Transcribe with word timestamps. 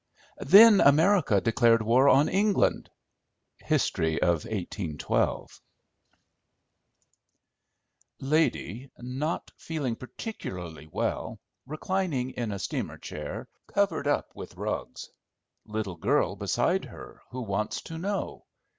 "Then 0.39 0.81
America 0.81 1.39
declared 1.39 1.83
war 1.83 2.09
on 2.09 2.27
England."—History 2.27 4.19
of 4.19 4.45
1812 4.45 5.61
Lady, 8.19 8.89
not 8.97 9.51
feeling 9.59 9.95
particularly 9.95 10.87
well, 10.87 11.37
reclining 11.67 12.31
in 12.31 12.51
a 12.51 12.57
steamer 12.57 12.97
chair, 12.97 13.47
covered 13.67 14.07
up 14.07 14.31
with 14.35 14.55
rags. 14.57 15.07
Little 15.67 15.97
girl 15.97 16.35
beside 16.35 16.85
her, 16.85 17.21
who 17.29 17.43
wants 17.43 17.79
to 17.83 17.99
know. 17.99 18.45